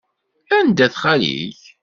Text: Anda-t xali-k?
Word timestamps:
Anda-t 0.57 0.95
xali-k? 1.01 1.59